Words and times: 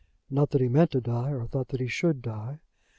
Not 0.31 0.49
that 0.49 0.61
he 0.61 0.67
meant 0.67 0.89
to 0.93 0.99
die, 0.99 1.29
or 1.29 1.45
thought 1.45 1.67
that 1.67 1.79
he 1.79 1.85
should 1.85 2.23
die. 2.23 2.57